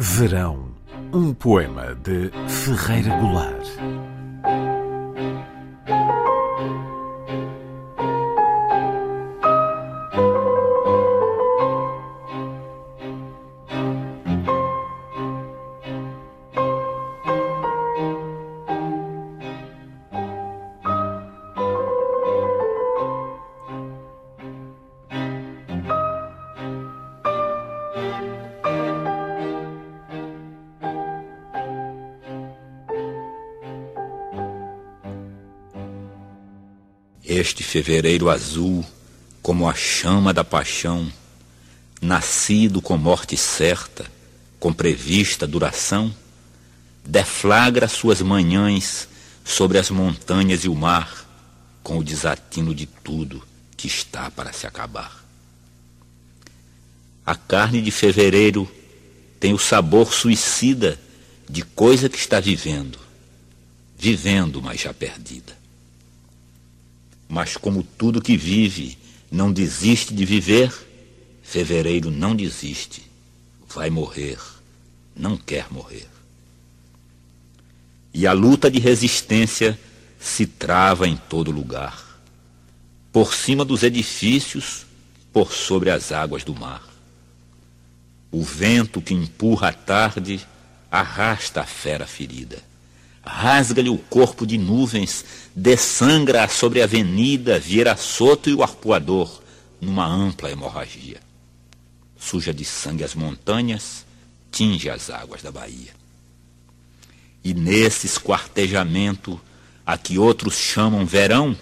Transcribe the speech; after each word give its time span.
Verão, 0.00 0.68
um 1.12 1.34
poema 1.34 1.92
de 1.92 2.30
Ferreira 2.46 3.16
Goulart. 3.16 3.66
Este 37.28 37.62
fevereiro 37.62 38.30
azul, 38.30 38.82
como 39.42 39.68
a 39.68 39.74
chama 39.74 40.32
da 40.32 40.42
paixão, 40.42 41.12
nascido 42.00 42.80
com 42.80 42.96
morte 42.96 43.36
certa, 43.36 44.10
com 44.58 44.72
prevista 44.72 45.46
duração, 45.46 46.14
deflagra 47.04 47.86
suas 47.86 48.22
manhãs 48.22 49.06
sobre 49.44 49.76
as 49.76 49.90
montanhas 49.90 50.64
e 50.64 50.70
o 50.70 50.74
mar, 50.74 51.28
com 51.82 51.98
o 51.98 52.02
desatino 52.02 52.74
de 52.74 52.86
tudo 52.86 53.46
que 53.76 53.86
está 53.86 54.30
para 54.30 54.50
se 54.50 54.66
acabar. 54.66 55.22
A 57.26 57.34
carne 57.34 57.82
de 57.82 57.90
fevereiro 57.90 58.66
tem 59.38 59.52
o 59.52 59.58
sabor 59.58 60.14
suicida 60.14 60.98
de 61.46 61.60
coisa 61.60 62.08
que 62.08 62.16
está 62.16 62.40
vivendo, 62.40 62.98
vivendo, 63.98 64.62
mas 64.62 64.80
já 64.80 64.94
perdida. 64.94 65.57
Mas 67.28 67.56
como 67.56 67.82
tudo 67.82 68.22
que 68.22 68.36
vive 68.36 68.96
não 69.30 69.52
desiste 69.52 70.14
de 70.14 70.24
viver, 70.24 70.72
fevereiro 71.42 72.10
não 72.10 72.34
desiste, 72.34 73.02
vai 73.68 73.90
morrer, 73.90 74.38
não 75.14 75.36
quer 75.36 75.70
morrer. 75.70 76.08
E 78.14 78.26
a 78.26 78.32
luta 78.32 78.70
de 78.70 78.78
resistência 78.78 79.78
se 80.18 80.46
trava 80.46 81.06
em 81.06 81.16
todo 81.16 81.50
lugar, 81.50 82.02
por 83.12 83.34
cima 83.34 83.64
dos 83.64 83.82
edifícios, 83.82 84.86
por 85.32 85.52
sobre 85.52 85.90
as 85.90 86.10
águas 86.10 86.42
do 86.42 86.54
mar. 86.54 86.82
O 88.30 88.42
vento 88.42 89.00
que 89.00 89.14
empurra 89.14 89.68
a 89.68 89.72
tarde 89.72 90.40
arrasta 90.90 91.60
a 91.60 91.66
fera 91.66 92.06
ferida 92.06 92.67
rasga-lhe 93.28 93.90
o 93.90 93.98
corpo 93.98 94.46
de 94.46 94.56
nuvens, 94.56 95.24
dessangra 95.54 96.48
sobre 96.48 96.80
a 96.80 96.84
avenida 96.84 97.58
Vieira 97.58 97.96
Soto 97.96 98.48
e 98.48 98.54
o 98.54 98.62
arpoador, 98.62 99.42
numa 99.80 100.06
ampla 100.06 100.50
hemorragia. 100.50 101.20
Suja 102.18 102.52
de 102.52 102.64
sangue 102.64 103.04
as 103.04 103.14
montanhas, 103.14 104.04
tinge 104.50 104.88
as 104.88 105.10
águas 105.10 105.42
da 105.42 105.52
Bahia. 105.52 105.92
E 107.44 107.54
nesse 107.54 108.06
esquartejamento, 108.06 109.40
a 109.86 109.96
que 109.96 110.18
outros 110.18 110.56
chamam 110.56 111.06
verão, 111.06 111.56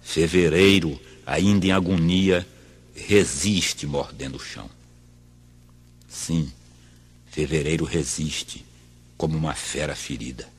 fevereiro, 0.00 1.00
ainda 1.26 1.66
em 1.66 1.72
agonia, 1.72 2.46
resiste 2.94 3.86
mordendo 3.86 4.36
o 4.36 4.40
chão. 4.40 4.70
Sim, 6.08 6.52
fevereiro 7.26 7.84
resiste 7.84 8.64
como 9.16 9.36
uma 9.36 9.54
fera 9.54 9.96
ferida. 9.96 10.57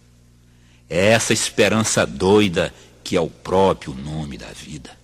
É 0.90 1.10
essa 1.10 1.34
esperança 1.34 2.06
doida 2.06 2.74
que 3.04 3.16
é 3.16 3.22
o 3.22 3.30
próprio 3.30 3.94
nome 3.94 4.38
da 4.38 4.48
vida. 4.48 4.98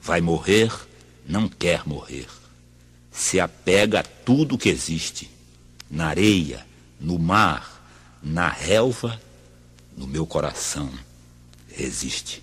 Vai 0.00 0.20
morrer, 0.20 0.72
não 1.26 1.48
quer 1.48 1.86
morrer. 1.86 2.26
Se 3.12 3.38
apega 3.38 4.00
a 4.00 4.02
tudo 4.02 4.56
que 4.56 4.68
existe, 4.68 5.30
na 5.90 6.06
areia, 6.06 6.66
no 6.98 7.18
mar, 7.18 7.82
na 8.22 8.48
relva, 8.48 9.20
no 9.96 10.06
meu 10.06 10.26
coração, 10.26 10.90
resiste. 11.68 12.42